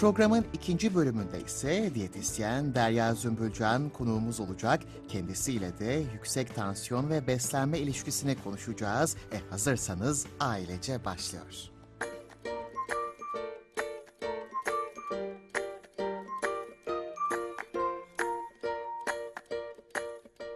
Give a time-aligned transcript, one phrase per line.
[0.00, 4.80] Programın ikinci bölümünde ise diyetisyen Derya Zümbülcan konuğumuz olacak.
[5.08, 9.16] Kendisiyle de yüksek tansiyon ve beslenme ilişkisini konuşacağız.
[9.32, 11.70] E hazırsanız ailece başlıyor.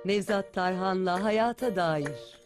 [0.05, 2.38] Nevzat Tarhan'la Hayata Dair.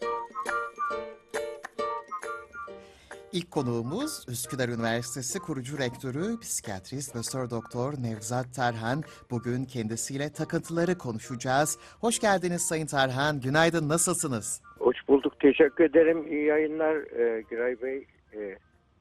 [3.33, 9.03] İlk konuğumuz Üsküdar Üniversitesi kurucu rektörü, psikiyatrist Profesör Doktor Nevzat Tarhan.
[9.31, 11.79] Bugün kendisiyle takıntıları konuşacağız.
[12.01, 13.41] Hoş geldiniz Sayın Tarhan.
[13.41, 14.61] Günaydın, nasılsınız?
[14.79, 15.41] Hoş bulduk.
[15.41, 16.33] Teşekkür ederim.
[16.33, 18.07] İyi yayınlar e, Giray Bey.
[18.33, 18.39] E,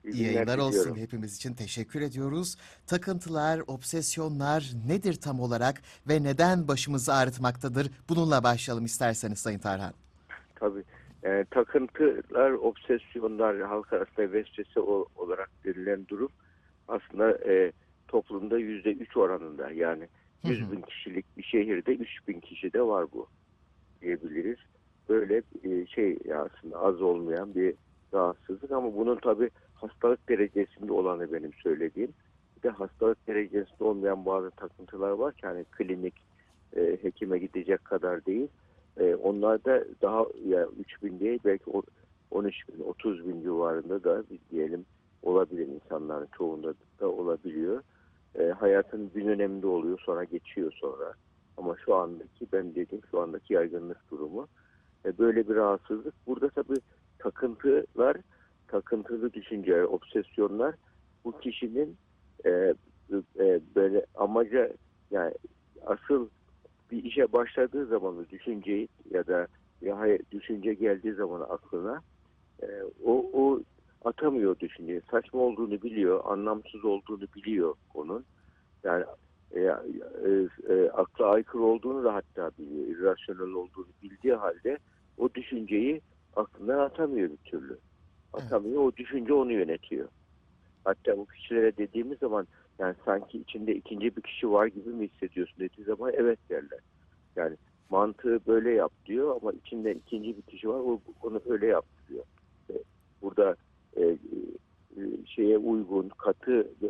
[0.03, 0.71] İyi günler yayınlar olsun.
[0.79, 0.97] diliyorum.
[1.01, 2.57] Hepimiz için teşekkür ediyoruz.
[2.87, 7.91] Takıntılar, obsesyonlar nedir tam olarak ve neden başımızı ağrıtmaktadır?
[8.09, 9.93] Bununla başlayalım isterseniz Sayın Tarhan.
[10.55, 10.83] Tabii.
[11.23, 14.79] E, takıntılar, obsesyonlar, halk arasında vesvese
[15.15, 16.29] olarak verilen durum
[16.87, 17.71] aslında e,
[18.07, 19.71] toplumda yüzde üç oranında.
[19.71, 20.07] Yani
[20.41, 20.51] Hı hı.
[20.51, 23.27] 100 bin kişilik bir şehirde 3 bin kişi de var bu
[24.01, 24.57] diyebiliriz.
[25.09, 27.73] Böyle e, şey aslında az olmayan bir
[28.13, 32.13] rahatsızlık ama bunun tabii hastalık derecesinde olanı benim söylediğim.
[32.57, 36.15] Bir de hastalık derecesinde olmayan bazı takıntılar var ki hani klinik
[36.75, 38.47] e, hekime gidecek kadar değil.
[39.31, 41.83] Onlar da daha ya 3 bin değil belki o-
[42.31, 44.85] 13 bin 30 bin civarında da diyelim
[45.23, 47.83] olabilir insanların çoğunda da olabiliyor.
[48.39, 51.13] E, hayatın bir döneminde oluyor sonra geçiyor sonra.
[51.57, 54.47] Ama şu andaki ben dedim şu andaki yaygınlık durumu
[55.05, 56.13] e, böyle bir rahatsızlık.
[56.27, 56.79] Burada tabii
[57.19, 58.17] takıntılar,
[58.67, 60.75] takıntılı düşünceler, obsesyonlar
[61.25, 61.97] bu kişinin
[62.45, 62.49] e,
[63.39, 64.73] e, böyle amaca
[65.11, 65.33] yani
[65.85, 66.29] asıl
[66.91, 69.47] bir işe başladığı zaman o düşünceyi ya da
[69.81, 72.01] ya hayır, düşünce geldiği zaman aklına
[72.61, 72.67] e,
[73.05, 73.59] o, o
[74.05, 75.01] atamıyor düşünceyi.
[75.11, 78.25] Saçma olduğunu biliyor, anlamsız olduğunu biliyor onun.
[78.83, 79.05] Yani
[79.51, 79.69] e, e,
[80.69, 84.77] e, akla aykırı olduğunu da hatta biliyor, irrasyonel olduğunu bildiği halde
[85.17, 86.01] o düşünceyi
[86.35, 87.77] aklından atamıyor bir türlü.
[88.33, 90.07] Atamıyor, o düşünce onu yönetiyor.
[90.83, 92.47] Hatta bu kişilere dediğimiz zaman
[92.81, 96.79] yani sanki içinde ikinci bir kişi var gibi mi hissediyorsun dediği zaman evet derler.
[97.35, 97.57] Yani
[97.89, 102.23] mantığı böyle yap diyor ama içinde ikinci bir kişi var o onu öyle yap diyor.
[102.69, 102.73] E,
[103.21, 103.55] Burada
[103.97, 104.17] e, e,
[105.25, 106.89] şeye uygun katı e,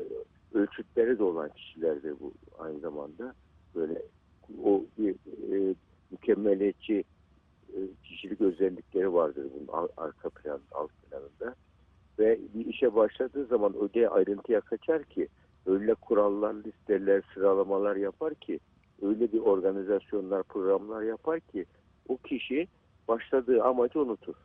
[0.58, 3.34] ölçütleri de olan kişiler de bu aynı zamanda
[3.76, 4.02] böyle
[4.64, 5.16] o bir
[5.54, 5.76] e,
[6.12, 7.04] mükemmeliyetçi
[7.74, 11.56] e, kişilik özellikleri vardır bunun ar- arka plan, alt planında.
[12.20, 15.28] Ve bir işe başladığı zaman öyle ayrıntıya kaçar ki
[15.66, 18.60] öyle kurallar, listeler, sıralamalar yapar ki
[19.02, 21.66] öyle bir organizasyonlar, programlar yapar ki
[22.08, 22.68] o kişi
[23.08, 24.36] başladığı amacı unutur.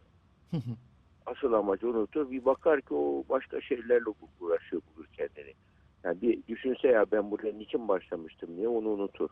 [1.26, 2.30] Asıl amacı unutur.
[2.30, 4.04] Bir bakar ki o başka şeylerle
[4.40, 5.52] uğraşıyor bulur kendini.
[6.04, 9.30] Yani bir düşünse ya ben buraya niçin başlamıştım diye onu unutur.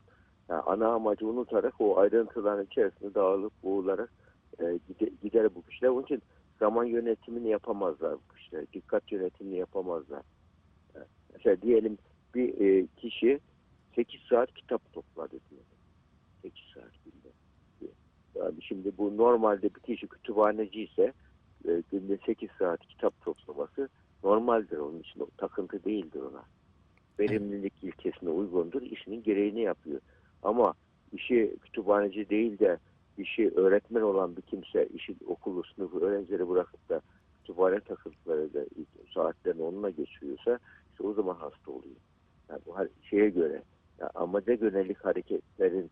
[0.48, 4.12] Yani ana amacı unutarak o ayrıntıların içerisinde dağılıp boğularak
[4.58, 5.88] e, gider, gider bu kişiler.
[5.88, 6.22] Onun için
[6.58, 8.64] zaman yönetimini yapamazlar bu kişiler.
[8.72, 10.22] Dikkat yönetimini yapamazlar.
[11.34, 11.98] Mesela diyelim
[12.34, 13.40] bir e, kişi
[13.94, 15.66] 8 saat kitap topladı diyelim.
[16.42, 17.34] 8 saat günde.
[18.34, 21.12] Yani şimdi bu normalde bir kişi kütüphaneci ise
[21.68, 23.88] e, günde 8 saat kitap toplaması
[24.24, 25.20] normaldir onun için.
[25.20, 26.42] O takıntı değildir ona.
[27.18, 28.82] Verimlilik ilkesine uygundur.
[28.82, 30.00] işinin gereğini yapıyor.
[30.42, 30.74] Ama
[31.12, 32.78] işi kütüphaneci değil de
[33.18, 37.00] işi öğretmen olan bir kimse işi okulu sınıfı öğrencileri bırakıp da
[37.40, 38.64] kütüphane takıntıları da
[39.14, 40.58] saatlerini onunla geçiriyorsa
[40.94, 41.96] işte o zaman hasta oluyor.
[42.48, 42.74] Yani bu
[43.10, 43.62] şeye göre
[43.98, 45.90] yani amaca yönelik hareketlerin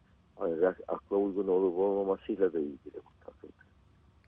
[0.89, 3.65] akla uygun olup olmamasıyla da ilgili bu takıntı.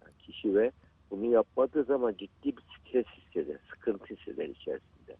[0.03, 0.73] Yani kişi ve
[1.11, 5.17] bunu yapmadığı zaman ciddi bir stres hisseder, sıkıntı hisseder içerisinde.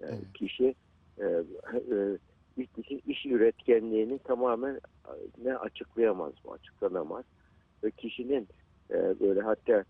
[0.00, 0.32] Yani Evet.
[0.34, 0.74] kişi
[1.18, 2.18] e, e,
[2.56, 5.12] ilk iş üretkenliğini tamamen e,
[5.44, 7.24] ne açıklayamaz mı, açıklanamaz.
[7.84, 8.48] Ve kişinin
[8.90, 9.84] e, böyle hatta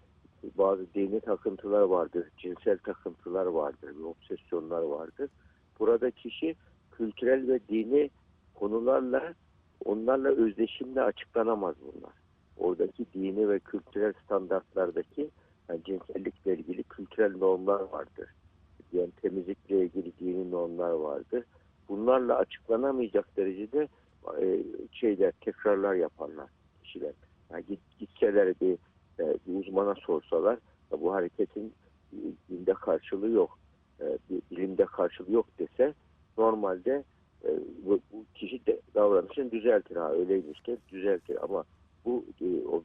[0.58, 5.30] bazı dini takıntılar vardır, cinsel takıntılar vardır, obsesyonlar vardır.
[5.78, 6.56] Burada kişi
[6.92, 8.10] kültürel ve dini
[8.54, 9.34] konularla
[9.84, 12.12] onlarla özdeşimle açıklanamaz bunlar.
[12.56, 15.30] Oradaki dini ve kültürel standartlardaki
[15.68, 18.28] yani cinsellikle ilgili kültürel normlar vardır.
[18.92, 21.44] Yani temizlikle ilgili dini normlar vardır.
[21.88, 23.88] Bunlarla açıklanamayacak derecede
[24.40, 26.46] e, şeyler tekrarlar yaparlar
[26.82, 27.12] kişiler.
[27.50, 28.78] Yani git, gitseler bir,
[29.20, 30.58] e, bir uzmana sorsalar
[30.92, 31.72] ya bu hareketin
[32.12, 32.18] e,
[32.50, 33.58] dinde karşılığı yok,
[34.00, 34.18] e,
[34.50, 35.94] bilimde karşılığı yok dese
[36.38, 37.04] normalde
[37.44, 37.48] e,
[37.84, 39.96] bu, bu kişi de davranışını düzeltir.
[39.96, 40.60] Ha öyleymiş
[40.92, 41.44] düzeltir.
[41.44, 41.64] Ama
[42.04, 42.82] bu e, o,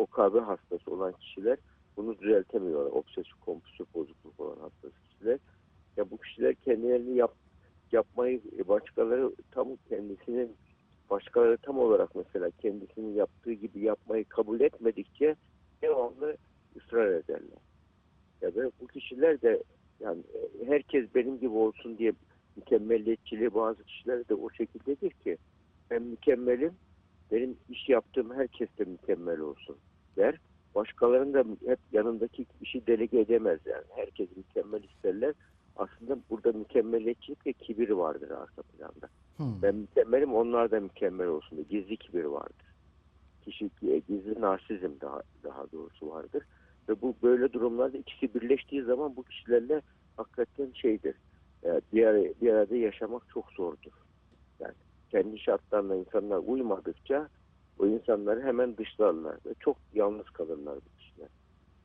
[0.00, 1.58] OKB hastası olan kişiler
[1.96, 2.90] bunu düzeltemiyorlar.
[2.90, 5.38] Obsesif kompulsif bozukluk olan hastası kişiler.
[5.96, 7.34] Ya bu kişiler kendilerini yap,
[7.92, 10.56] yapmayı e, başkaları tam kendisinin
[11.10, 15.36] başkaları tam olarak mesela kendisinin yaptığı gibi yapmayı kabul etmedikçe
[15.82, 16.36] devamlı
[16.76, 17.58] ısrar ederler.
[18.42, 19.62] Ya ve bu kişiler de
[20.00, 22.12] yani e, herkes benim gibi olsun diye
[22.56, 25.38] mükemmelliyetçiliği bazı kişiler de o şekildedir ki
[25.90, 26.72] ben mükemmelim
[27.32, 29.76] benim iş yaptığım herkes de mükemmel olsun
[30.16, 30.40] der.
[30.74, 33.84] Başkalarının da hep yanındaki işi delege edemez yani.
[33.96, 35.34] Herkes mükemmel isterler.
[35.76, 39.08] Aslında burada mükemmeliyetçilik ve kibir vardır arka planda.
[39.36, 39.62] Hmm.
[39.62, 42.65] Ben mükemmelim onlar da mükemmel olsun diye gizli kibir vardır.
[43.46, 46.42] Kişi e, gizli narsizm daha daha doğrusu vardır.
[46.88, 49.82] Ve bu böyle durumlarda ikisi birleştiği zaman bu kişilerle
[50.16, 51.14] hakikaten şeydir.
[51.64, 53.92] e, Bir, bir arada yaşamak çok zordur.
[54.60, 54.74] Yani
[55.10, 57.28] kendi şartlarına insanlar uymadıkça
[57.78, 61.28] o insanları hemen dışlarlar ve çok yalnız kalırlar bu kişiler.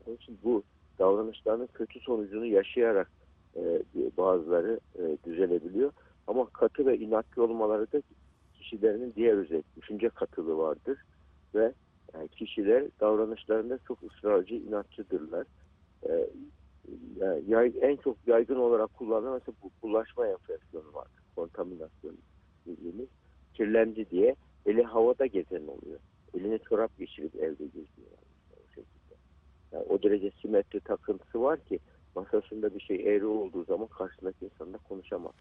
[0.06, 0.63] Onun için bu
[1.00, 3.12] davranışlarının kötü sonucunu yaşayarak
[3.56, 3.81] e,
[4.18, 5.92] bazıları e, düzelebiliyor.
[6.28, 8.02] Ama katı ve inatçı olmaları da
[8.54, 10.98] kişilerinin diğer özellik, düşünce katılığı vardır
[12.51, 15.45] kişiler davranışlarında çok ısrarcı, inatçıdırlar.
[16.09, 16.30] Ee,
[17.15, 21.07] yani yay- en çok yaygın olarak kullanılan mesela bu bulaşma enfeksiyonu var.
[21.36, 22.18] Kontaminasyon
[22.68, 23.07] dediğimiz.
[23.53, 26.00] Kirlendi diye eli havada gezen oluyor.
[26.33, 28.07] Eline çorap geçirip evde geziyor.
[28.12, 29.15] Yani o şekilde.
[29.71, 31.80] Yani o derece simetri takıntısı var ki
[32.15, 35.33] masasında bir şey eğri olduğu zaman karşısındaki insanla konuşamaz.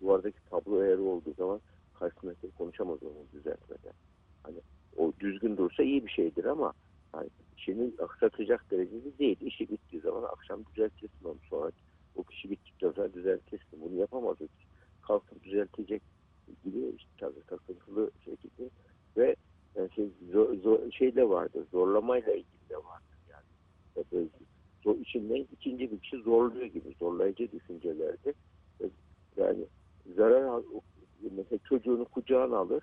[0.00, 1.60] Duvardaki tablo eğri olduğu zaman
[1.94, 3.92] karşısındaki konuşamaz onu düzeltmeden.
[4.42, 4.60] Hani
[4.96, 6.72] o düzgün dursa iyi bir şeydir ama
[7.12, 9.36] hani işini aksatacak derecede değil.
[9.40, 11.70] İşi bittiği zaman akşam düzeltirsin onu sonra.
[12.14, 13.80] O kişi bittikten sonra düzeltirsin.
[13.80, 14.36] Bunu yapamaz.
[15.02, 16.02] Kalkıp düzeltecek
[16.64, 18.70] gibi işte tabii takıntılı şekilde
[19.16, 19.36] ve
[19.74, 21.66] yani şey, zor, zor, şey de vardır.
[21.70, 23.46] Zorlamayla ilgili de vardır yani.
[23.96, 24.28] Ve böyle
[24.84, 26.94] zor, içinden ikinci bir kişi zorluyor gibi.
[26.98, 28.34] Zorlayıcı düşüncelerdir.
[29.36, 29.66] Yani
[30.16, 30.62] zarar
[31.36, 32.82] mesela çocuğunu kucağına alır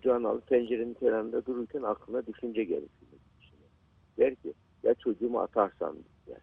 [0.00, 2.88] kucağına alıp pencerenin kenarında dururken aklına düşünce gelir.
[4.18, 6.40] Der ki ya çocuğumu atarsam der.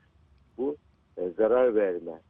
[0.57, 0.77] Bu
[1.17, 2.21] e, zarar verme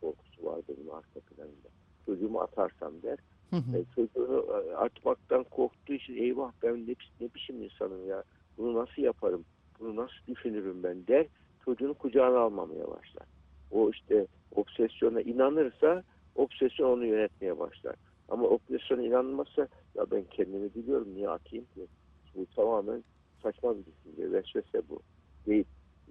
[0.00, 1.68] korkusu vardır bunun arka planında.
[2.06, 3.18] Çocuğumu atarsam der.
[3.50, 3.76] Hı hı.
[3.76, 8.22] E, çocuğunu e, atmaktan korktuğu için eyvah ben ne, ne biçim insanım ya
[8.58, 9.44] bunu nasıl yaparım
[9.80, 11.26] bunu nasıl düşünürüm ben der
[11.64, 13.26] çocuğunu kucağına almamaya başlar.
[13.70, 16.02] O işte obsesyona inanırsa
[16.34, 17.96] obsesyon onu yönetmeye başlar.
[18.28, 21.86] Ama obsesyona inanmazsa ya ben kendimi biliyorum niye atayım ki?
[22.34, 23.04] Bu tamamen
[23.42, 24.32] saçma bir düşünce.
[24.32, 25.00] Vesvese bu.
[25.46, 25.66] Deyip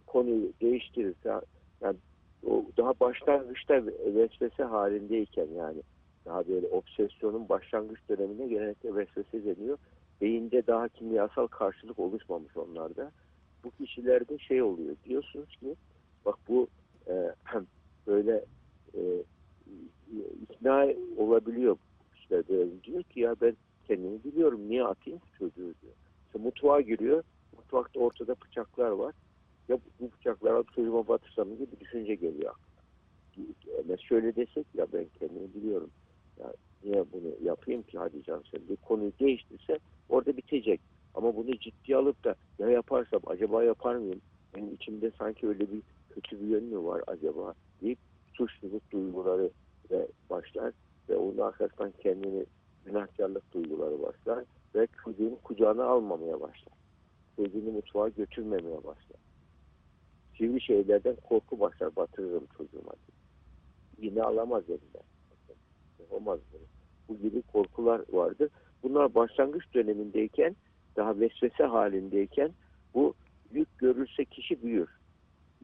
[0.08, 1.42] konuyu değiştirirse
[1.82, 1.98] yani
[2.46, 5.82] o daha başlangıçta vesvese halindeyken yani
[6.26, 9.78] daha böyle obsesyonun başlangıç dönemine genellikle vesvese deniyor.
[10.22, 13.12] Beyinde daha kimyasal karşılık oluşmamış onlarda.
[13.64, 15.76] Bu kişilerde şey oluyor diyorsunuz ki
[16.26, 16.68] bak bu
[17.08, 17.14] e,
[18.08, 18.46] böyle
[18.94, 19.02] e,
[20.42, 21.78] ikna olabiliyor
[22.16, 25.94] kişiler böyle diyor ki ya ben kendimi biliyorum niye atayım çocuğu diyor.
[26.26, 27.24] İşte mutfağa giriyor
[27.58, 29.14] mutfakta ortada bıçaklar var
[29.70, 32.76] ya bu bıçakları alıp çocuğuma batırsam gibi bir düşünce geliyor aklına.
[33.80, 35.90] Ama şöyle desek ya ben kendimi biliyorum
[36.40, 36.54] ya
[36.84, 39.80] niye bunu yapayım ki hadi can sen bir konuyu değiştirse
[40.10, 40.82] orada bitecek.
[41.14, 44.22] Ama bunu ciddiye alıp da ya yaparsam acaba yapar mıyım?
[44.56, 48.00] Benim içimde sanki öyle bir kötü bir yön mü var acaba deyip
[48.34, 49.50] suçluluk duyguları
[49.92, 50.74] ve başlar
[51.10, 52.46] ve onun arkasından kendini
[52.86, 56.74] günahkarlık duyguları başlar ve çocuğunu kucağına almamaya başlar.
[57.36, 59.20] Çocuğunu mutfağa götürmemeye başlar.
[60.38, 62.92] Sivri şeylerden korku başlar batırırım çocuğuma.
[63.98, 65.04] Yine alamaz elinden.
[66.00, 66.62] Yapamaz bunu.
[67.10, 68.50] Bu gibi korkular vardır.
[68.84, 70.56] Bunlar başlangıç dönemindeyken
[70.96, 72.52] daha vesvese halindeyken
[72.94, 73.14] bu
[73.54, 74.90] büyük görürse kişi büyür.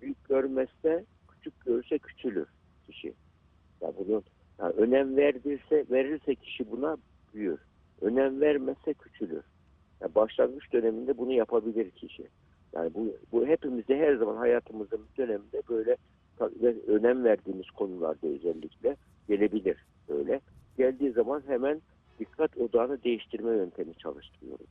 [0.02, 2.48] Büyük görmezse küçük görürse küçülür
[2.88, 3.14] kişi.
[3.82, 4.24] Ya bunun
[4.60, 6.98] yani önem verdirse verirse kişi buna
[7.34, 7.60] büyür.
[8.02, 9.44] Önem vermezse küçülür.
[10.02, 12.28] Yani başlangıç döneminde bunu yapabilir kişi.
[12.74, 15.98] Yani bu, bu hepimizde her zaman hayatımızın döneminde böyle
[16.88, 18.96] önem verdiğimiz konularda özellikle
[19.28, 19.78] gelebilir
[20.10, 20.42] böyle.
[20.78, 21.82] Geldiği zaman hemen
[22.20, 24.68] dikkat odağını değiştirme yöntemi çalıştırıyoruz.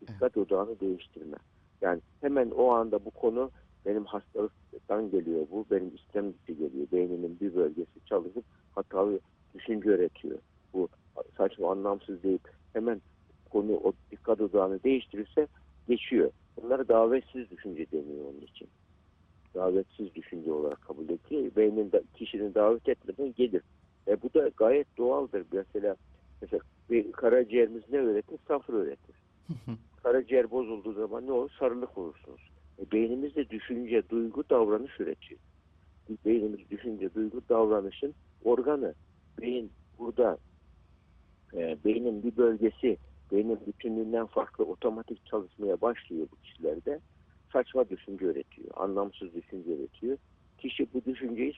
[0.00, 1.36] Dikkat odağını değiştirme.
[1.80, 3.50] Yani hemen o anda bu konu
[3.86, 6.86] benim hastalıktan geliyor bu, benim istem geliyor.
[6.92, 9.20] Beynimin bir bölgesi çalışıp hatalı
[9.54, 10.38] düşünce üretiyor.
[10.72, 10.88] Bu
[11.36, 13.00] saçma anlamsız deyip hemen
[13.50, 15.46] konu o dikkat odağını değiştirirse
[15.88, 16.30] geçiyor.
[16.56, 18.68] Bunlara davetsiz düşünce deniyor onun için.
[19.54, 21.56] Davetsiz düşünce olarak kabul ediliyor.
[21.56, 23.62] Beynin de, kişinin davet etmeden gelir.
[24.08, 25.44] E, bu da gayet doğaldır.
[25.52, 25.96] Mesela,
[26.42, 28.38] mesela bir karaciğerimiz ne öğretir?
[28.48, 29.16] Safra öğretir.
[30.02, 31.50] Karaciğer bozulduğu zaman ne olur?
[31.58, 32.50] Sarılık olursunuz.
[32.78, 35.40] E, beynimiz de düşünce, duygu, davranış üretiyor.
[36.26, 38.14] beynimiz düşünce, duygu, davranışın
[38.44, 38.94] organı.
[39.40, 40.38] Beyin burada
[41.56, 42.96] e, beynin bir bölgesi
[43.32, 47.00] beynin bütünlüğünden farklı otomatik çalışmaya başlıyor bu kişilerde.
[47.52, 50.18] Saçma düşünce üretiyor, anlamsız düşünce üretiyor.
[50.58, 51.54] Kişi bu düşünceyi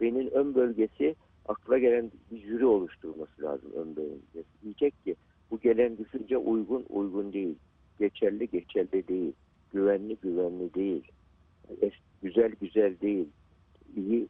[0.00, 1.14] beynin ön bölgesi
[1.48, 4.44] akla gelen bir jüri oluşturması lazım ön beyinde.
[4.62, 5.16] Diyecek ki
[5.50, 7.54] bu gelen düşünce uygun, uygun değil.
[7.98, 9.32] Geçerli, geçerli değil.
[9.72, 11.02] Güvenli, güvenli değil.
[12.22, 13.28] Güzel, güzel değil.
[13.96, 14.28] İyi,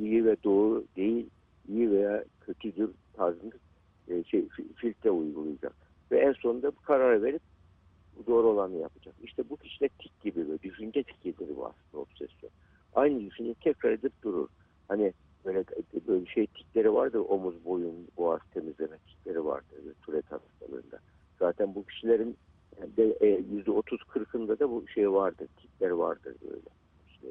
[0.00, 1.26] iyi ve doğru değil.
[1.68, 3.56] iyi veya kötüdür tarzında
[4.10, 5.74] e, şey, fi- filtre uygulayacak.
[6.12, 7.42] Ve en sonunda bu kararı verip
[8.26, 9.14] doğru olanı yapacak.
[9.22, 12.50] İşte bu kişide tik gibi böyle düşünce tikidir bu aslında obsesyon.
[12.92, 14.48] Aynı düşünce tekrar edip durur.
[14.88, 15.12] Hani
[15.44, 15.64] böyle,
[16.08, 21.00] böyle şey tikleri vardır omuz, boyun, boğaz temizleme tikleri vardır Tourette hastalığında.
[21.38, 22.36] Zaten bu kişilerin
[23.20, 26.68] e, yüzde otuz kırkında da bu şey vardır, tikler vardır böyle.
[27.08, 27.26] İşte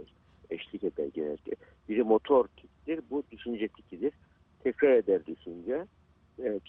[0.49, 1.55] eşlik eder genellikle.
[1.89, 4.13] Biri motor tiktir, bu düşünce tikidir.
[4.59, 5.87] Tekrar eder düşünce.
[6.43, 6.59] E,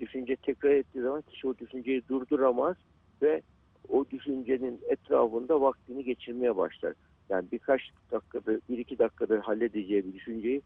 [0.00, 2.76] düşünce tekrar ettiği zaman kişi o düşünceyi durduramaz
[3.22, 3.42] ve
[3.88, 6.94] o düşüncenin etrafında vaktini geçirmeye başlar.
[7.28, 7.80] Yani birkaç
[8.12, 10.62] dakikada, bir iki dakikada halledeceği bir düşünceyi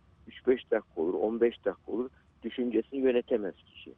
[0.47, 2.11] 3-5 dakika olur, 15 dakika olur.
[2.42, 3.94] Düşüncesini yönetemez kişi.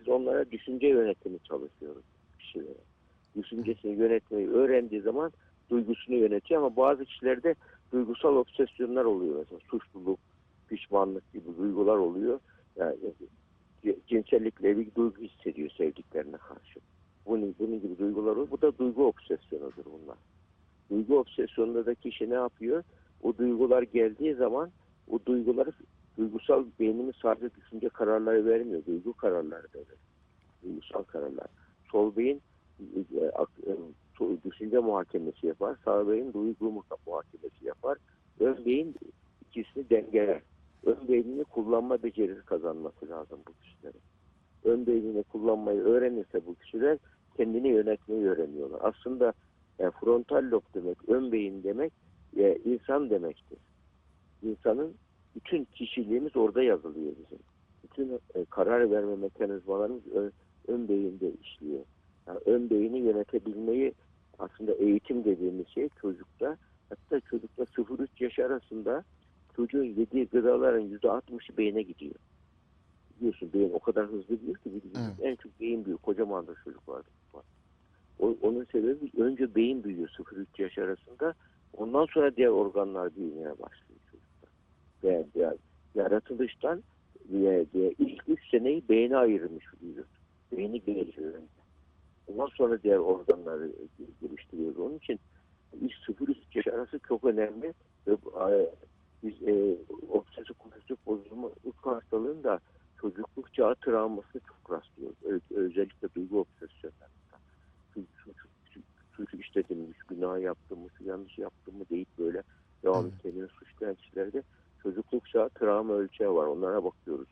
[0.00, 2.04] Biz onlara düşünce yönetimi çalışıyoruz
[2.38, 2.74] kişilere.
[3.36, 5.32] Düşüncesini yönetmeyi öğrendiği zaman
[5.70, 7.54] duygusunu yönetiyor ama bazı kişilerde
[7.92, 9.36] duygusal obsesyonlar oluyor.
[9.38, 10.18] Mesela suçluluk,
[10.68, 12.40] pişmanlık gibi duygular oluyor.
[12.76, 12.96] Yani
[14.10, 16.80] cinsellikle ilgili duygu hissediyor sevdiklerine karşı.
[17.26, 18.50] Bunun, bunun gibi duygular oluyor.
[18.50, 20.16] Bu da duygu obsesyonudur bunlar.
[20.90, 22.82] Duygu obsesyonunda da kişi ne yapıyor?
[23.22, 24.70] O duygular geldiği zaman
[25.10, 25.72] o duyguları
[26.18, 28.82] duygusal beynimiz sadece düşünce kararları vermiyor.
[28.86, 30.00] Duygu kararları da verir.
[30.62, 31.46] Duygusal kararlar.
[31.92, 32.42] Sol beyin
[32.80, 33.20] e,
[33.70, 33.76] e,
[34.44, 35.76] düşünce muhakemesi yapar.
[35.84, 37.98] Sağ beyin duygu mu- muhakemesi yapar.
[38.40, 38.94] Ön beyin
[39.46, 40.40] ikisini dengeler.
[40.86, 44.00] Ön beynini kullanma becerisi kazanması lazım bu kişilerin.
[44.64, 46.98] Ön beynini kullanmayı öğrenirse bu kişiler
[47.36, 48.80] kendini yönetmeyi öğreniyorlar.
[48.82, 49.32] Aslında
[49.78, 51.92] e, frontal lob demek, ön beyin demek
[52.36, 53.58] e, insan demektir.
[54.42, 54.94] İnsanın
[55.34, 57.38] bütün kişiliğimiz orada yazılıyor bizim.
[57.84, 60.32] Bütün e, karar verme mekanizmalarımız ön,
[60.68, 61.80] ön beyinde işliyor.
[62.26, 63.94] Yani ön beyni yönetebilmeyi
[64.38, 66.56] aslında eğitim dediğimiz şey çocukta
[66.88, 69.04] hatta çocukla 0-3 yaş arasında
[69.56, 72.14] çocuğun yediği gıdaların %60'ı beyne gidiyor.
[73.16, 75.14] Biliyorsun beyin o kadar hızlı büyür ki Evet.
[75.22, 75.98] en çok beyin büyüyor.
[75.98, 77.08] Kocaman da çocuk vardı.
[78.20, 81.34] O, onun sebebi önce beyin büyüyor 0-3 yaş arasında.
[81.76, 84.48] Ondan sonra diğer organlar büyümeye başlıyor çocukta.
[85.04, 85.56] Ve yani
[85.94, 86.82] yaratılıştan
[87.30, 90.06] ve, ve ilk 3 seneyi beyne ayırmış vücut.
[90.52, 91.46] Beyni gelişiyor önce.
[92.26, 93.72] Ondan sonra diğer organları
[94.20, 94.76] geliştiriyor.
[94.76, 95.20] Onun için
[95.80, 97.74] ilk 0-3 yaş arası çok önemli.
[98.06, 98.16] Ve,
[99.22, 99.76] biz e,
[100.08, 102.60] obsesif kompulsif bozulma uyku hastalığında
[103.00, 105.16] çocukluk çağı travmasını çok rastlıyoruz.
[105.24, 107.10] Ö- özellikle duygu obsesyonlarında.
[109.16, 112.42] Şu işledim, şu günah yaptım mı, yanlış yaptım mı deyip böyle
[112.84, 113.22] devam Evet.
[113.22, 114.42] kendini suçlayan kişilerde
[114.82, 116.46] çocukluk çağı travma ölçeği var.
[116.46, 117.28] Onlara bakıyoruz.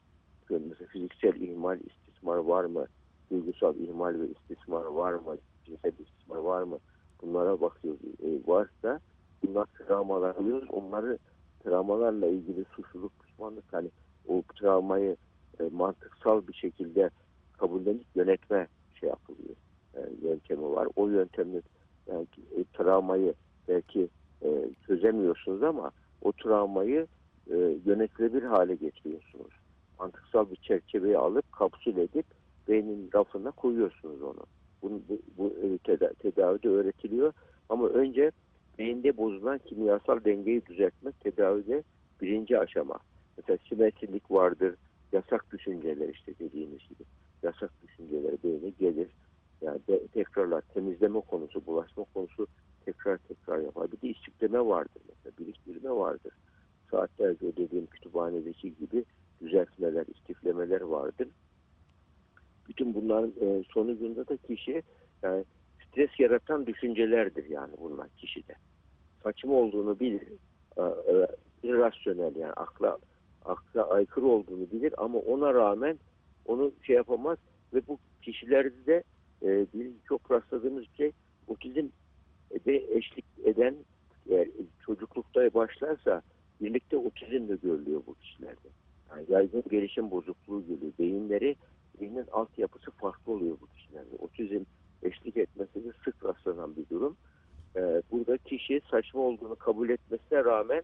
[0.48, 2.86] Şöyle Mesela fiziksel ihmal, istismar var mı?
[3.30, 5.38] Duygusal ihmal ve istismar var mı?
[5.64, 6.78] Cinsel istismar var mı?
[7.22, 8.00] Bunlara bakıyoruz.
[8.04, 9.00] E, varsa
[9.44, 10.70] bunlar travmalar alıyoruz.
[10.70, 11.18] Onları
[11.64, 13.90] travmalarla ilgili suçluluk, pişmanlık hani
[14.28, 15.16] o travmayı
[15.60, 17.10] e, mantıksal bir şekilde
[17.58, 18.68] kabullenip yönetme
[19.00, 19.54] şey yapılıyor.
[19.94, 20.88] E, yöntemi var.
[20.96, 21.62] O yöntemle
[22.08, 23.34] belki e, travmayı
[23.68, 24.08] belki
[24.42, 24.48] e,
[24.86, 25.90] çözemiyorsunuz ama
[26.22, 27.06] o travmayı
[27.50, 29.52] e, yönetilebilir hale getiriyorsunuz.
[29.98, 32.26] Mantıksal bir çerçeveyi alıp kapsül edip
[32.68, 34.42] beynin rafına koyuyorsunuz onu.
[34.82, 37.32] Bunu, bu, bu e, teda- tedavide öğretiliyor
[37.68, 38.32] ama önce
[38.78, 41.82] beyinde bozulan kimyasal dengeyi düzeltmek tedavide
[42.20, 42.98] birinci aşama.
[43.36, 44.74] Mesela simetrilik vardır,
[45.12, 47.04] yasak düşünceler işte dediğimiz gibi.
[47.42, 49.08] Yasak düşünceler beyne gelir.
[49.60, 52.46] Yani de, tekrarlar, temizleme konusu, bulaşma konusu
[52.84, 53.92] tekrar tekrar yapar.
[53.92, 56.32] Bir de istikleme vardır mesela, biriktirme vardır.
[56.90, 59.04] Saatlerce o dediğim kütüphanedeki gibi
[59.40, 61.28] düzeltmeler, istiflemeler vardır.
[62.68, 64.82] Bütün bunların e, sonucunda da kişi
[65.22, 65.44] yani
[65.88, 68.54] stres yaratan düşüncelerdir yani bunlar kişide.
[69.22, 70.28] Saçma olduğunu bilir.
[70.76, 71.26] E, e,
[71.62, 72.98] irrasyonel yani akla
[73.44, 75.98] akla aykırı olduğunu bilir ama ona rağmen
[76.46, 77.38] onu şey yapamaz
[77.74, 79.02] ve bu kişilerde de
[79.42, 81.12] e, bizim çok rastladığımız şey
[81.48, 81.88] otizm
[82.66, 83.74] de eşlik eden
[84.30, 84.48] eğer
[84.86, 86.22] çocuklukta başlarsa
[86.60, 88.68] birlikte otizm de görülüyor bu kişilerde.
[89.10, 90.92] Yani yaygın gelişim bozukluğu geliyor.
[90.98, 91.56] Beyinleri,
[92.00, 94.16] beynin altyapısı farklı oluyor bu kişilerde.
[94.18, 94.64] Otizm
[95.02, 97.16] eşlik etmesi de sık rastlanan bir durum.
[97.76, 100.82] Ee, burada kişi saçma olduğunu kabul etmesine rağmen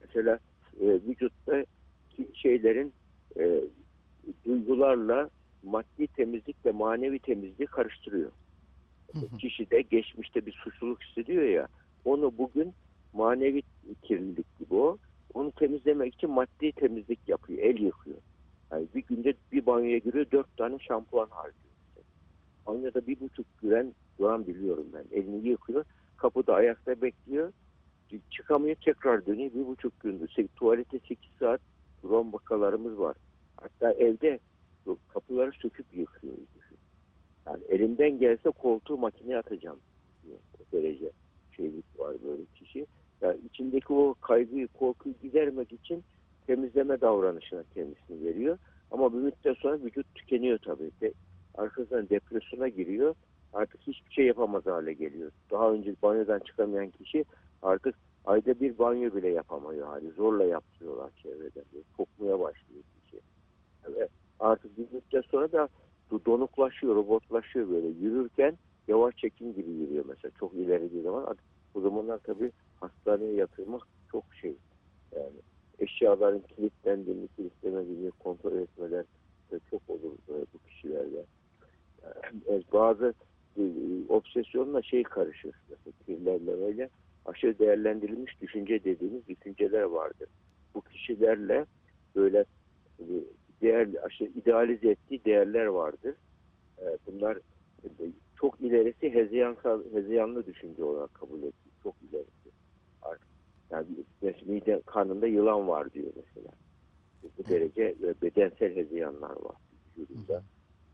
[0.00, 0.38] mesela
[0.80, 1.64] e, vücutta
[2.34, 2.92] şeylerin
[3.38, 3.60] e,
[4.44, 5.30] duygularla
[5.62, 8.30] maddi temizlik ve manevi temizliği karıştırıyor.
[9.38, 11.68] Kişi de geçmişte bir suçluluk hissediyor ya
[12.04, 12.72] onu bugün
[13.12, 13.62] manevi
[14.02, 14.98] kirlilik gibi o.
[15.34, 17.58] Onu temizlemek için maddi temizlik yapıyor.
[17.58, 18.16] El yıkıyor.
[18.72, 21.65] Yani bir günde bir banyoya giriyor dört tane şampuan harcıyor.
[22.66, 25.04] Banyoda bir buçuk güven duran biliyorum ben.
[25.18, 25.84] Elini yıkıyor.
[26.16, 27.52] Kapıda ayakta bekliyor.
[28.30, 29.50] Çıkamıyor tekrar dönüyor.
[29.54, 30.30] Bir buçuk gündür.
[30.56, 31.60] Tuvalete sekiz saat
[32.02, 33.16] duran vakalarımız var.
[33.56, 34.38] Hatta evde
[35.08, 36.34] kapıları söküp yıkıyor.
[37.46, 39.78] Yani elimden gelse koltuğu makineye atacağım.
[40.28, 41.10] O derece
[41.56, 42.86] şeylik var böyle kişi.
[43.20, 46.04] Yani içindeki o kaygıyı, korkuyu gidermek için
[46.46, 48.58] temizleme davranışına kendisini veriyor.
[48.90, 50.90] Ama bir müddet sonra vücut tükeniyor tabii.
[51.00, 51.12] De,
[51.56, 53.14] arkasından depresyona giriyor.
[53.52, 55.30] Artık hiçbir şey yapamaz hale geliyor.
[55.50, 57.24] Daha önce banyodan çıkamayan kişi
[57.62, 57.94] artık
[58.24, 60.10] ayda bir banyo bile yapamıyor hali.
[60.10, 61.64] Zorla yaptırıyorlar çevrede.
[61.72, 63.20] Böyle Kokmaya başlıyor kişi.
[63.88, 64.08] Ve
[64.40, 65.68] artık bir müddet sonra da
[66.10, 67.86] do- donuklaşıyor, robotlaşıyor böyle.
[67.86, 68.58] Yürürken
[68.88, 70.32] yavaş çekim gibi yürüyor mesela.
[70.38, 71.24] Çok ileri bir zaman.
[71.24, 71.44] Artık
[71.74, 73.82] o zamanlar tabii hastaneye yatırmak
[74.12, 74.56] çok şey.
[75.14, 75.40] Yani
[75.78, 79.04] eşyaların kilitlendiğini, kilitlemediğini kontrol etmeler
[79.70, 81.26] çok olur e, bu kişilerde.
[82.48, 83.14] Yani bazı
[83.58, 83.62] e,
[84.08, 85.54] obsesyonla şey karışır.
[85.70, 86.88] Mesela kirlenmeyle
[87.24, 90.28] aşırı değerlendirilmiş düşünce dediğimiz düşünceler vardır.
[90.74, 91.66] Bu kişilerle
[92.16, 92.44] böyle
[93.00, 93.04] e,
[93.62, 96.14] değer, aşırı idealize ettiği değerler vardır.
[96.78, 97.36] E, Bunlar
[97.84, 97.88] e,
[98.36, 101.52] çok ilerisi hezeyansal, hezeyanlı düşünce olarak kabul edilir.
[101.82, 102.50] Çok ilerisi.
[103.02, 103.28] Artık
[103.70, 103.86] yani
[104.46, 106.50] mide karnında yılan var diyor mesela.
[107.38, 109.56] Bu derece e, bedensel hezeyanlar var
[109.98, 110.42] vücudunda.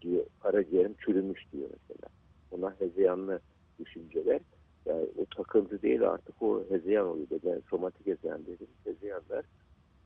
[0.02, 2.08] Diyor, karaciğerim çürümüş diyor mesela.
[2.50, 3.40] Ona hezeyanlı
[3.78, 4.40] düşünceler.
[4.86, 7.30] Yani o takıntı değil artık o hezeyan oluyor.
[7.30, 9.44] Beden, somatik hezeyan dediğimiz hezeyanlar.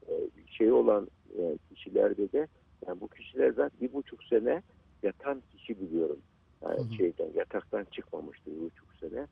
[0.08, 0.12] E,
[0.46, 2.48] şey olan e, kişilerde de
[2.86, 4.62] yani bu kişiler zaten bir buçuk sene
[5.02, 6.18] yatan kişi biliyorum.
[6.62, 6.94] Yani Hı hı.
[6.94, 9.26] şeyden yataktan çıkmamıştı bir buçuk sene.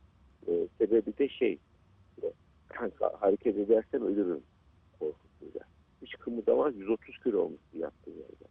[0.48, 1.58] E, sebebi de şey
[2.22, 2.32] e,
[2.68, 4.42] kanka hareket edersem ölürüm
[4.98, 5.60] korkusuyla.
[6.02, 8.44] Hiç kımıldamaz 130 kilo olmuştu yattığı yerde.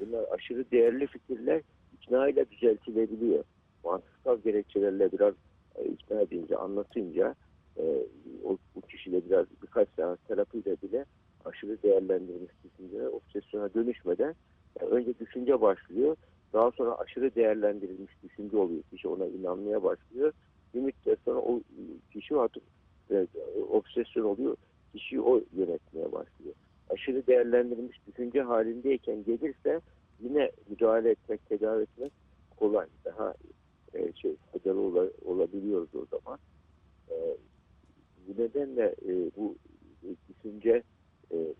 [0.00, 3.44] Bunlar aşırı değerli fikirler ikna ile düzeltilebiliyor.
[3.84, 5.34] Mantıksal gerekçelerle biraz
[5.74, 7.34] e, ikna edince, anlatınca
[7.76, 7.82] e,
[8.44, 11.04] o, bu kişiyle biraz birkaç seans terapiyle bile
[11.44, 14.34] aşırı değerlendirilmiş düşünceler obsesyona dönüşmeden
[14.80, 16.16] yani önce düşünce başlıyor.
[16.52, 18.82] Daha sonra aşırı değerlendirilmiş düşünce oluyor.
[18.82, 20.32] Kişi ona inanmaya başlıyor.
[20.74, 21.60] Bir müddet sonra o
[22.12, 22.62] kişi artık
[23.10, 23.26] e,
[23.70, 24.56] obsesyon oluyor.
[24.92, 26.54] Kişiyi o yönetmeye başlıyor.
[26.88, 29.80] Aşırı değerlendirilmiş düşünce halindeyken gelirse
[30.18, 32.12] yine müdahale etmek, tedavi etmek
[32.56, 32.86] kolay.
[33.04, 33.34] Daha
[33.94, 36.38] e, şey faydalı ola- olabiliyoruz o zaman.
[37.10, 37.36] E,
[38.16, 39.56] bu nedenle e, bu
[40.28, 40.82] düşünce
[41.32, 41.54] e,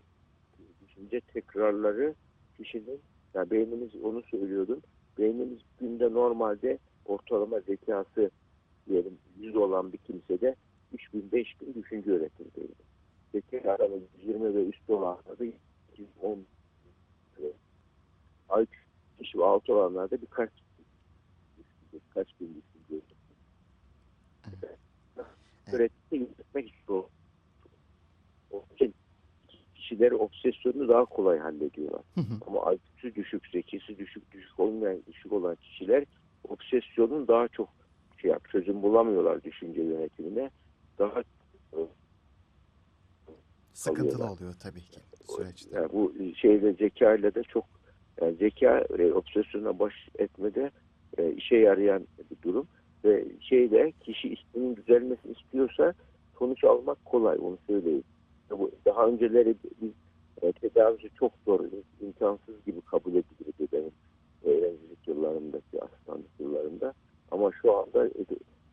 [0.81, 2.15] düşünce tekrarları
[2.57, 3.01] kişinin
[3.33, 4.81] yani beynimiz onu söylüyordum.
[5.17, 8.31] Beynimiz günde normalde ortalama zekası
[8.87, 10.55] diyelim 100 olan bir kimsede
[10.93, 12.75] 3000 5000 düşünce üretir beyni.
[13.31, 15.45] Zeka aramız 20 ve üstü olanlarda
[15.93, 16.45] 210
[18.49, 18.67] IQ
[19.19, 20.49] kişi ve altı olanlarda birkaç
[21.93, 23.17] birkaç bin düşünce üretir.
[25.73, 27.03] Ürettikçe yürütmek istiyor.
[28.51, 28.95] O için
[29.75, 32.01] kişiler obsesyonu daha kolay hallediyorlar.
[32.15, 32.33] Hı hı.
[32.47, 36.05] Ama IQ'su düşük, zekisi düşük, düşük olmayan, düşük olan kişiler
[36.43, 37.69] obsesyonun daha çok
[38.21, 40.51] şey yap, çözüm bulamıyorlar düşünce yönetimine.
[40.99, 41.23] Daha
[43.75, 44.37] Sıkıntılı Alıyorlar.
[44.37, 44.99] oluyor tabii ki
[45.37, 45.75] süreçte.
[45.75, 47.65] yani bu şeyle zekayla da çok
[48.21, 50.71] yani zeka e, obsesyona baş etmede
[51.17, 52.67] e, işe yarayan bir durum
[53.05, 55.93] ve şeyle kişi isteğinin düzelmesini istiyorsa
[56.39, 58.03] sonuç almak kolay onu söyleyeyim.
[58.51, 59.91] Bu daha önceleri biz
[60.41, 61.59] e, tedavisi çok zor,
[62.01, 63.91] imkansız gibi kabul edilirdi benim
[64.43, 66.93] öğrencilik yıllarımdaki, asistanlık yıllarımda.
[67.31, 68.11] Ama şu anda ö-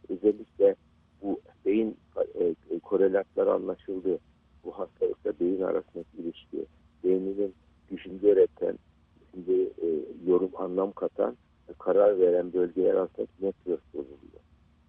[0.08, 0.74] özellikle
[1.22, 1.96] bu beyin
[2.34, 4.18] e, e, korelatları anlaşıldı.
[4.64, 6.66] Bu hastalıkla beyin arasındaki ilişki,
[7.04, 7.54] beyninin
[7.90, 8.78] düşünce üreten,
[9.20, 9.86] düşünce e,
[10.26, 11.36] yorum anlam katan,
[11.78, 14.42] karar veren bölgeler arasındaki network bozuluyor.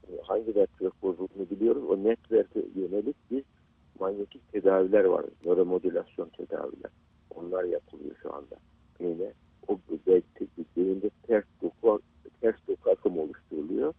[0.09, 1.83] E, hangi network bozulduğunu biliyoruz.
[1.89, 3.43] O network'e yönelik biz
[3.99, 5.25] manyetik tedaviler var.
[5.45, 6.91] Nöromodülasyon tedaviler.
[7.35, 8.55] Onlar yapılıyor şu anda.
[8.99, 9.33] Beyne
[9.67, 9.77] o
[10.77, 11.99] beyinde ters doku
[12.41, 13.93] ters doku akım oluşturuluyor.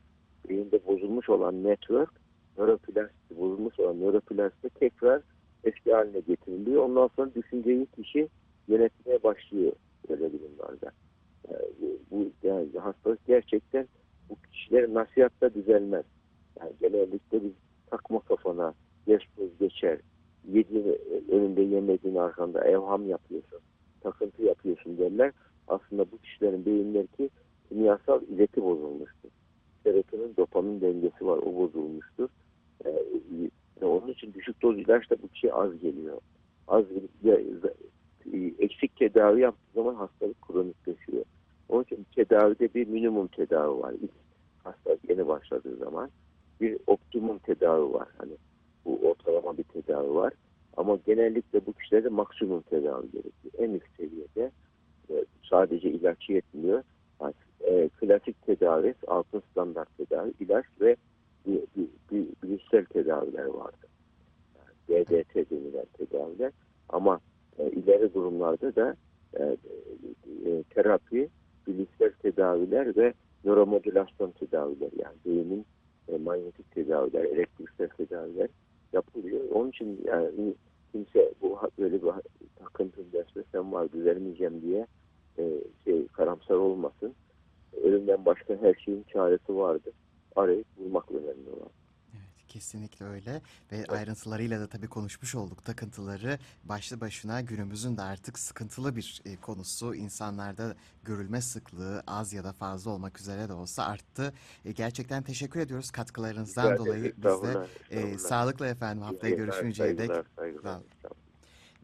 [0.49, 2.11] Beyinde bozulmuş olan network
[2.59, 5.23] nöroplasti bozulmuş olan nöroplasti tekrar
[5.65, 6.83] eski haline getiriliyor.
[6.83, 8.29] Ondan sonra düşünceyi kişi
[8.69, 9.73] yönetmeye başlıyor
[10.09, 10.93] böyle durumlarda.
[11.51, 13.89] Yani bu, bu yani hastalık gerçekten
[14.31, 16.05] bu kişilerin nasihatta düzelmez.
[16.61, 17.53] Yani genellikle biz
[17.91, 18.75] takma kafana,
[19.07, 19.99] geç toz geçer
[20.53, 20.99] yediğini
[21.31, 23.61] önünde yemediğini arkanda evham yapıyorsun,
[24.01, 25.33] takıntı yapıyorsun derler.
[25.69, 27.31] Aslında bu kişilerin beyinlerki
[27.69, 29.31] kimyasal ileti bozulmuştur.
[29.83, 32.29] Serotonin, dopamin dengesi var, o bozulmuştur.
[32.85, 32.91] Ee,
[33.83, 36.19] e, onun için düşük doz ilaç da bu kişiye az geliyor.
[36.69, 36.85] Az
[37.25, 37.41] ya-
[38.33, 41.25] e, eksik tedavi yaptığı zaman hastalık kronikleşiyor.
[41.69, 43.95] Onun için tedavide bir minimum tedavi var.
[44.03, 44.11] İlk
[44.65, 46.11] hastalık yeni başladığı zaman
[46.61, 48.09] bir optimum tedavi var.
[48.19, 48.33] Hani
[48.85, 50.33] bu ortalama bir tedavi var.
[50.77, 53.53] Ama genellikle bu kişilerde maksimum tedavi gerekiyor.
[53.59, 54.51] En üst seviyede
[55.11, 56.83] e, sadece ilaç yetmiyor.
[57.21, 60.97] Yani, e, klasik tedavi, altın standart tedavi, ilaç ve
[61.47, 61.61] bir,
[62.43, 63.87] bir, tedaviler vardı.
[64.89, 66.53] Yani DDT denilen tedaviler.
[66.89, 67.21] Ama
[67.59, 68.97] e, ileri durumlarda da
[69.39, 69.43] e,
[70.47, 71.29] e, terapi,
[71.67, 75.67] bilişsel tedaviler ve nöromodülasyon tedaviler yani beynin
[76.09, 78.49] e, manyetik tedaviler, elektriksel tedaviler
[78.93, 79.41] yapılıyor.
[79.53, 80.55] Onun için yani
[80.93, 82.23] kimse bu böyle bir ha-
[82.57, 84.87] takıntı besmesem var düzelmeyeceğim diye
[85.39, 87.15] e, şey karamsar olmasın.
[87.83, 89.93] Ölümden başka her şeyin çaresi vardır.
[90.37, 91.71] Arayıp bulmak önemli olan.
[92.13, 93.43] Evet, kesinlikle öyle.
[93.73, 95.65] Ve ayrıntılarıyla da tabii konuşmuş olduk.
[95.65, 99.95] Takıntıları başlı başına günümüzün de artık sıkıntılı bir e, konusu.
[99.95, 104.33] İnsanlarda görülme sıklığı az ya da fazla olmak üzere de olsa arttı.
[104.65, 107.15] E, gerçekten teşekkür ediyoruz katkılarınızdan Rica dolayı.
[107.17, 110.81] biz de e, sağlıkla efendim haftaya görüşünceye dek saygılar, saygılar.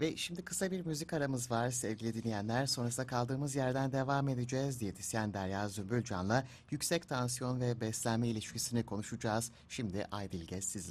[0.00, 2.66] Ve şimdi kısa bir müzik aramız var sevgili dinleyenler.
[2.66, 4.80] Sonrasında kaldığımız yerden devam edeceğiz.
[4.80, 9.50] Diyetisyen Derya Zümbülcan'la yüksek tansiyon ve beslenme ilişkisini konuşacağız.
[9.68, 10.88] Şimdi Aydilge sizler.